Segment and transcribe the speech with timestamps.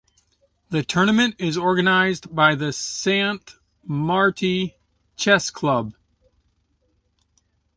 [0.71, 3.53] The tournament is organized by the Sant
[3.87, 4.73] Martí
[5.15, 5.93] Chess Club.